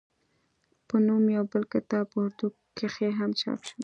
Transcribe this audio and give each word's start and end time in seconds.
پۀ 0.87 0.95
نوم 1.05 1.25
يو 1.35 1.43
بل 1.51 1.63
کتاب 1.73 2.05
پۀ 2.11 2.17
اردو 2.21 2.47
کښې 2.77 3.09
هم 3.19 3.31
چاپ 3.39 3.59
شو 3.67 3.75